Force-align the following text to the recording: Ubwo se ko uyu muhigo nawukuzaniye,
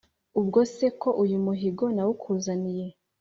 Ubwo 0.39 0.59
se 0.75 0.87
ko 1.01 1.09
uyu 1.23 1.37
muhigo 1.45 1.85
nawukuzaniye, 1.95 2.87